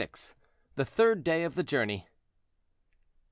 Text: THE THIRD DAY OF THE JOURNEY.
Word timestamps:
THE 0.77 0.83
THIRD 0.83 1.23
DAY 1.23 1.43
OF 1.43 1.53
THE 1.53 1.61
JOURNEY. 1.61 2.07